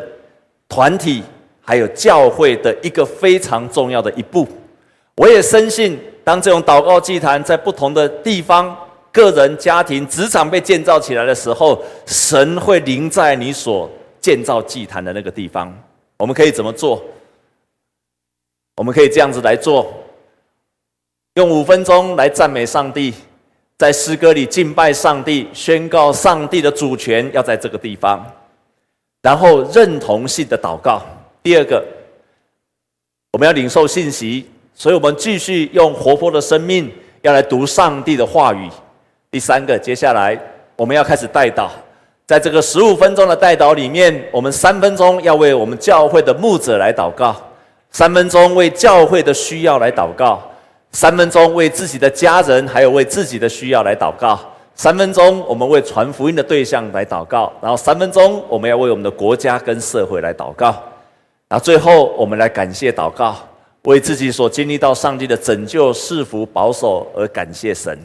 [0.69, 1.23] 团体。
[1.63, 4.47] 还有教会的一个非常重要的一步，
[5.15, 8.75] 我也深信，当这种祷告祭坛在不同的地方、
[9.11, 15.71] 个人、家庭、职场被建造起来的时候，神会临在你所建造祭坛的那个地方，
[16.17, 17.01] 我们可以怎么做？
[18.77, 19.93] 我们可以这样子来做：
[21.35, 23.13] 用五分钟来赞美上帝，
[23.77, 28.25] 在诗歌里敬拜上帝，宣告上帝的主权要在这个地方，
[29.21, 31.01] 然后认同性的祷告。
[31.43, 31.83] 第二个，
[33.31, 38.69] 我们要领受信息，所以我们继续用活泼的生命要来读上帝的话语。
[39.31, 40.39] 第三个，接下来
[40.75, 41.69] 我们要开始代祷。
[42.27, 47.35] 在这个十五分钟的代祷里面，我们三分钟要为我们教会的牧者来祷告，
[47.89, 50.41] 三分钟为教会的需要来祷告，
[50.91, 54.39] 三分钟为自己的家人还有为自己的需要来祷告，
[54.75, 60.81] 三分钟我们为传福音的对象来祷告，然后三分钟我们要为我们的国家跟社会来祷告，
[61.51, 63.35] 那最后我们来感谢祷告，
[63.81, 67.99] 为自己所经历到上帝的拯救、赐福、保守而感谢神。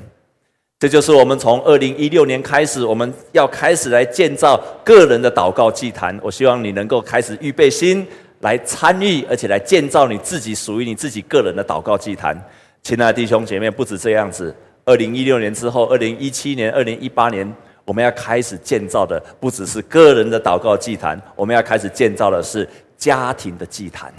[0.80, 6.18] 这就是我们从二零一六年开始，我们要开始来建造个人的祷告祭坛。
[6.20, 8.04] 我希望你能够开始预备心
[8.40, 12.36] 来参与，而且来建造你自己属于你自己个人的祷告祭坛。
[12.82, 14.52] 亲爱的弟兄姐妹，不止这样子，
[14.84, 17.54] 二零一六年之后，二零一七年、二零一八年，
[17.84, 24.12] 我们要开始建造的不只是个人的祷告祭坛，我们要开始建造的是家庭的祭坛。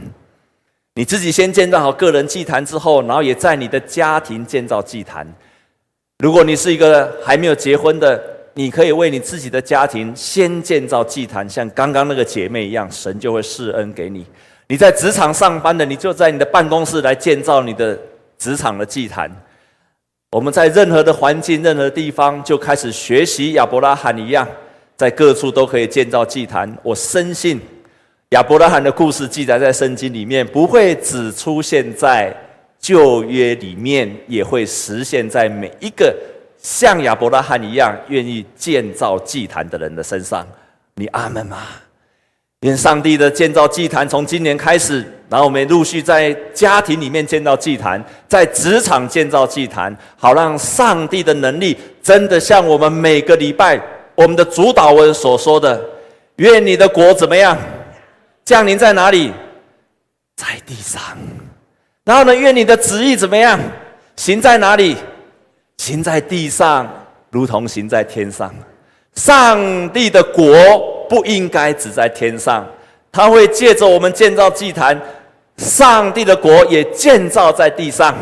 [0.96, 5.28] 你自己先建造好个人祭坛之后，然后也在你的家庭建造祭坛。
[6.20, 8.20] 如果你是一个还没有结婚的，
[8.56, 14.26] 你可以为你自己的家庭先建造祭坛，像刚刚那个姐妹一样，神就会施恩给你。
[14.68, 17.98] 你在职场上班的，你就在你的办公室来建造你的
[18.40, 19.32] 职场的祭坛。
[20.32, 24.48] 我们在任何的环境、任何地方，就开始学习亚伯拉罕一样，
[24.96, 26.76] 在各处都可以建造祭坛。
[26.82, 27.62] 我深信
[28.32, 32.36] 亚伯拉罕的故事记载在圣经里面，不会只出现在。
[32.80, 36.16] 旧约里面也会实现在每一个
[36.60, 40.48] 像亚伯拉罕一样愿意建造祭坛的人的身上。
[40.96, 41.58] 你阿门吗？
[42.62, 53.82] 愿上帝的建造祭坛从今年开始，然后我们陆续在家庭里面建造祭坛，在职场建造祭坛，好让上帝的能力真的像我们每个礼拜
[54.14, 55.84] 我们的主祷文所说的：
[56.38, 57.58] 愿你的国怎么样
[58.48, 59.34] 降临在哪里？
[60.38, 61.02] 在地上。
[62.06, 62.34] 然后呢？
[62.34, 63.60] 愿你的旨意怎么样？
[64.16, 64.96] 行在哪里？
[65.80, 66.90] 行在地上，
[67.30, 68.56] 如同行在天上。
[69.16, 70.48] 上帝的国
[71.10, 72.66] 不应该只在天上，
[73.12, 74.98] 他会借着我们建造祭坛，
[75.58, 78.16] 上帝的国也建造在地上。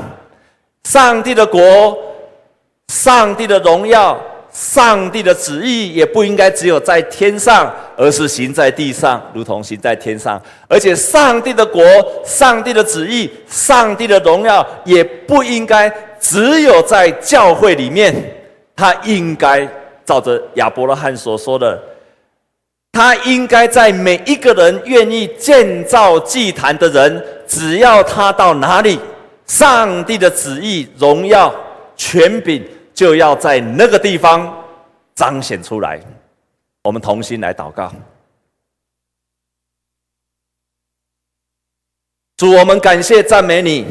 [0.86, 1.96] 上帝的国，
[2.88, 4.20] 上帝的荣耀。
[4.56, 10.42] 上帝的旨意也不应该只有在天上，而是行在地上，如同行在天上。
[10.70, 11.84] 而且，上帝的国、
[12.24, 18.16] 上帝的旨意、上帝的荣耀，也不应该只有在教会里面。
[18.78, 19.68] 他应该
[20.06, 21.78] 照着亚伯拉罕所说的，
[22.94, 28.98] 他应该在每一个人愿意建造祭坛的人，只要他到哪里，
[29.46, 31.54] 上帝的旨意、荣耀、
[31.98, 32.64] 权柄。
[32.96, 34.66] 就要在那个地方
[35.14, 36.02] 彰显出来。
[36.82, 37.92] 我们同心来祷告，
[42.38, 43.86] 主，我们感谢赞美你，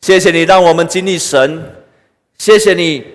[0.00, 1.62] 谢谢你让我们经历神，
[2.38, 3.06] 谢谢你，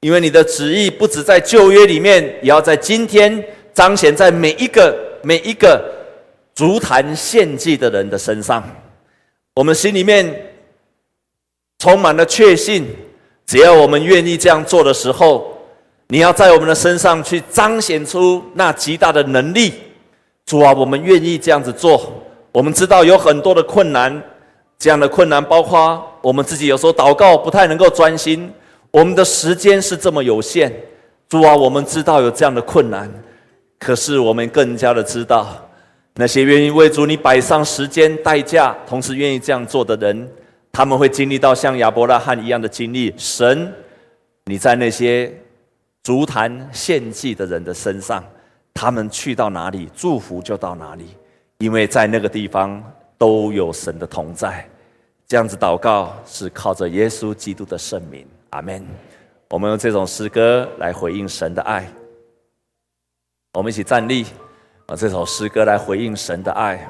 [0.00, 5.82] 因为你的旨意不止在旧约里面，也要在今天彰显在每一个每一个
[6.54, 8.62] 足坛献祭的人的身上。
[9.54, 10.52] 我们心里面
[11.78, 12.86] 充满了确信。
[13.46, 15.56] 只要我们愿意这样做的时候，
[16.08, 19.72] 你要在我们的身上去彰显出那极大的能力。
[20.44, 22.12] 主啊，我们愿意这样子做。
[22.52, 24.20] 我们知道有很多的困难，
[24.78, 28.52] 这样的困难包括我们自己有时候祷告不太能够专心，
[28.90, 30.72] 我们的时间是这么有限。
[31.28, 33.08] 主啊，我们知道有这样的困难，
[33.78, 35.46] 可是我们更加的知道，
[36.14, 40.28] 那些愿意为主你摆上时间代价，同时愿意这样做的人。
[40.76, 43.10] 他们会经历到像亚伯拉罕一样的经历。
[43.16, 43.72] 神，
[44.44, 45.32] 你在那些
[46.02, 48.22] 足坛献祭的人的身上，
[48.74, 51.16] 他们去到哪里，祝福就到哪里，
[51.56, 52.84] 因为在那个地方
[53.16, 54.68] 都有神的同在。
[55.26, 58.86] 这样子祷告是靠着耶稣基督的圣名，阿门。
[59.48, 61.90] 我们用这种诗歌来回应神的爱。
[63.54, 64.26] 我们一起站立，
[64.84, 66.86] 啊，这首诗歌来回应神的爱。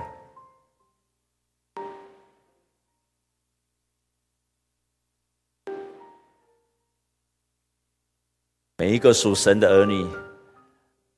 [8.78, 10.06] 每一个属神的儿女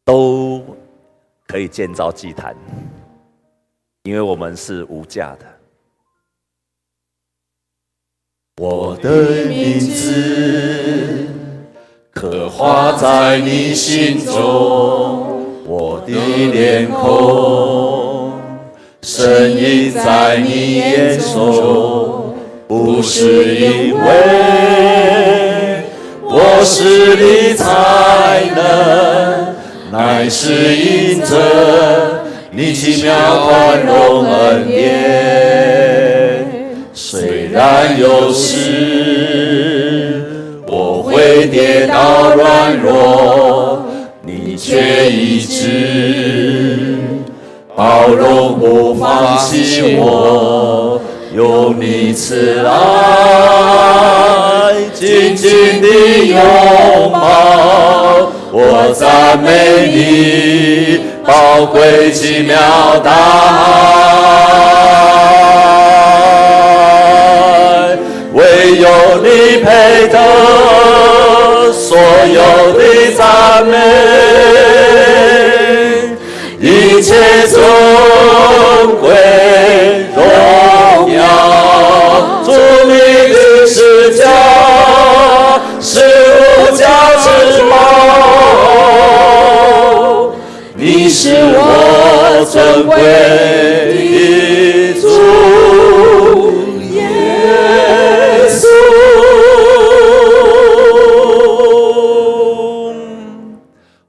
[0.04, 0.64] 都
[1.44, 2.54] 可以建造祭坛，
[4.04, 5.46] 因为我们是无价的。
[8.58, 11.26] 我的名字
[12.12, 18.40] 刻画在你心中，我的脸孔
[19.02, 22.36] 声音在你眼中，
[22.68, 25.37] 不是因为
[26.30, 27.64] 我势力才
[28.54, 29.54] 能，
[29.90, 33.14] 乃是因着你奇妙
[33.46, 36.46] 宽容恩典。
[36.92, 40.22] 虽然有时
[40.66, 43.86] 我会跌倒软弱，
[44.22, 46.98] 你却一直。
[47.74, 51.00] 包容不放弃我，
[51.32, 52.72] 有你慈爱
[54.94, 55.86] 紧紧的
[56.26, 56.38] 拥
[57.12, 59.48] 抱，我赞美
[59.94, 62.56] 你宝贵奇妙
[63.04, 63.12] 大
[67.44, 67.96] 爱，
[68.32, 68.42] 唯
[68.78, 68.88] 有
[69.22, 70.16] 你配得
[71.72, 72.82] 所有的
[73.16, 73.76] 赞美。
[76.60, 77.14] 一切
[77.46, 77.62] 尊
[79.00, 79.14] 贵
[92.88, 92.96] 我尊贵
[94.94, 95.04] 的主
[96.94, 96.96] 耶
[98.48, 98.64] 稣，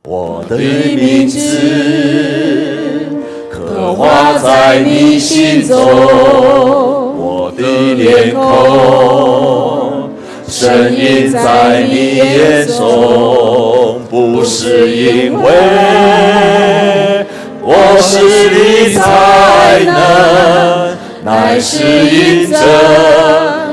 [0.03, 0.09] 我
[0.49, 1.37] 的名字。
[4.41, 10.09] 在你心中，我的脸孔，
[10.47, 15.51] 声音在你眼中，不是因为
[17.99, 20.95] 我势力才能，
[21.25, 22.57] 乃是因着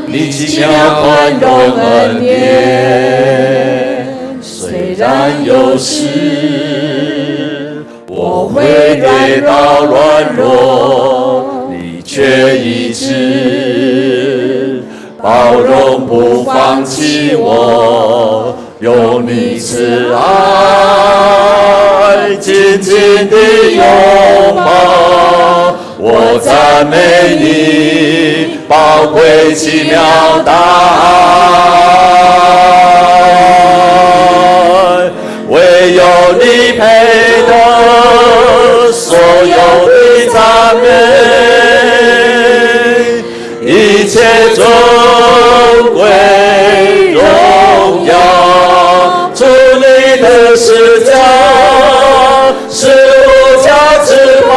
[0.09, 0.69] 你奇妙
[1.01, 4.09] 宽容恩典。
[4.43, 7.85] 虽然有时。
[8.09, 14.83] 我会跌倒软弱，你却一直，
[15.23, 20.19] 包容不放弃我，有你慈爱
[22.39, 22.95] 紧紧
[23.31, 23.37] 的
[23.73, 23.83] 拥
[24.55, 29.99] 抱，我赞美你宝贵奇妙
[30.45, 30.53] 大
[35.01, 35.11] 爱，
[35.49, 36.05] 唯有
[36.39, 36.83] 你配
[37.49, 38.93] 得。
[38.93, 39.57] 所有
[39.87, 40.85] 的赞美，
[43.65, 44.21] 一切
[44.55, 44.67] 尊
[50.77, 51.11] 的十架
[52.71, 53.29] 是无
[53.63, 53.69] 价
[54.05, 54.11] 之
[54.47, 54.51] 宝，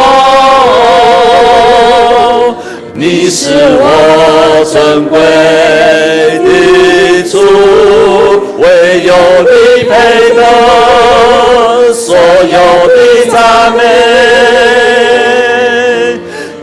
[2.93, 3.39] 你是
[3.80, 5.17] 我尊贵
[6.43, 6.47] 的
[7.30, 7.34] 主，
[8.57, 8.63] 唯
[9.03, 9.09] 有
[9.43, 9.49] 你
[9.84, 9.91] 配
[10.36, 10.38] 得
[11.93, 12.57] 所有
[12.88, 12.97] 的
[13.32, 13.38] 赞
[13.78, 13.80] 美。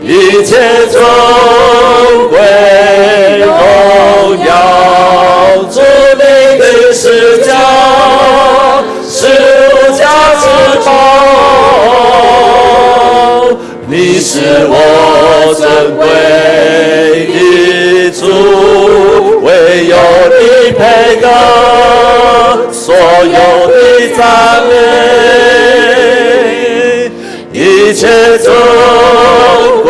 [0.03, 0.51] 一切
[0.91, 0.95] 尊
[2.29, 2.37] 贵
[14.29, 16.03] 是我尊贵
[17.31, 18.21] 的主，
[19.41, 19.47] 唯
[19.87, 19.95] 有
[20.37, 20.41] 你
[20.73, 20.81] 配
[21.21, 21.25] 得
[22.73, 23.37] 所有
[23.69, 23.73] 的
[24.17, 24.19] 赞
[24.67, 24.71] 美，
[27.53, 28.53] 一切尊
[29.81, 29.87] 贵。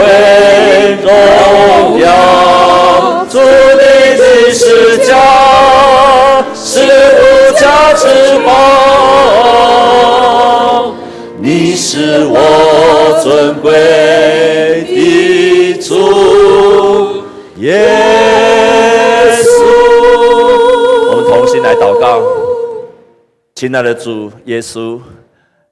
[23.57, 25.01] 亲爱的主耶稣，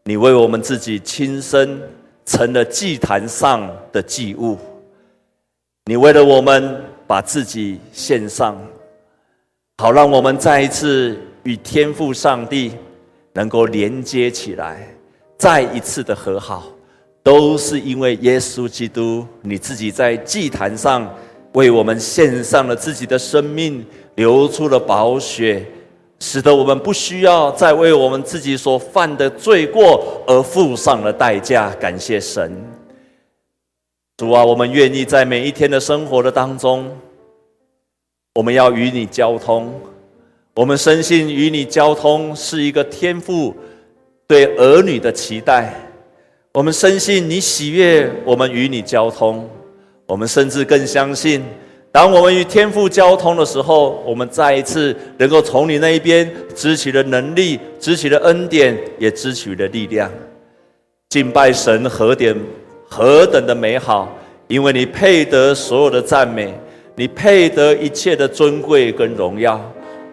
[0.05, 1.79] 你为我们自己亲身
[2.25, 4.57] 成了祭坛上的祭物。
[5.85, 8.59] 你为了我们把自己献上，
[9.77, 12.71] 好让我们再一次与天父上帝
[13.33, 14.87] 能够连接起来，
[15.37, 16.63] 再一次的和好，
[17.21, 21.07] 都是因为耶稣基督你自己在祭坛上
[21.53, 25.63] 为我们献上了自己的生命，流出了宝血，
[26.19, 31.69] 使得我们不需要再为我们自己所犯的罪过而付上了代价。
[31.79, 32.55] 感谢神。
[34.17, 36.89] 主啊，我们愿意在每一天的生活的当中，
[38.33, 39.73] 我们要与你交通。
[40.53, 43.53] 我们深信与你交通是一个天父
[44.25, 45.73] 对儿女的期待。
[46.53, 49.49] 我们深信你喜悦我们与你交通。
[50.07, 51.43] 我们甚至更相信，
[51.95, 60.11] 当我们与天父交通的时候，我们再一次能够从你那一边支取了能力，支取了恩典，也支取了力量。
[61.07, 62.35] 敬拜神何点
[62.89, 64.13] 何等的美好！
[64.47, 66.53] 因为你配得所有的赞美，
[66.95, 69.57] 你配得一切的尊贵跟荣耀。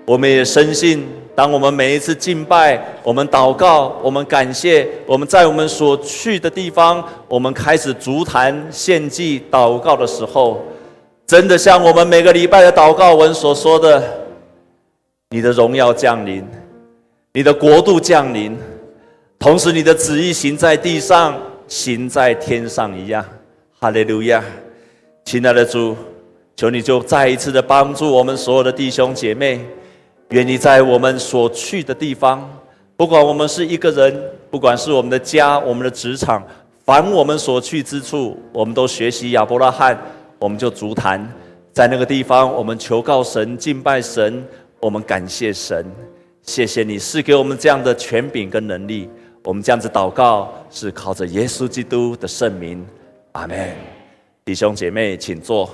[0.07, 1.05] 我们也深信，
[1.35, 10.63] 当我们每一次敬拜、我们祷告、我们感谢，我们在我们所去的地方，我们开始足坛献祭、祷告的时候，
[11.27, 14.03] 真的像我们每个礼拜的祷告文所说的，
[15.31, 16.45] 你的荣耀降临，
[17.33, 18.57] 你的国度降临，
[19.39, 21.35] 同时你的旨意行在地上，
[21.67, 23.25] 行在天上一样。
[23.79, 24.45] 哈利路亚，
[25.25, 25.97] 亲爱的主，
[26.55, 29.65] 求你就再一次的帮助我们所有的弟兄姐妹。
[30.31, 32.49] 愿你在我们所去的地方，
[32.97, 36.43] 不管我们是一个人，不管是我们的家、我们的职场，
[36.85, 39.99] 凡我们所去之处，我们都学习亚伯拉罕，
[40.43, 41.25] 我们就足坛，
[41.73, 44.45] 在那个地方，我们求告神、敬拜神，
[44.81, 45.87] 我们感谢神，
[46.43, 49.09] 谢谢你赐给我们这样的权柄跟能力。
[49.45, 52.85] 我们这样子祷告，是靠着耶稣基督的圣名，
[53.31, 53.73] 阿门。
[54.45, 55.71] 弟兄姐妹，请坐。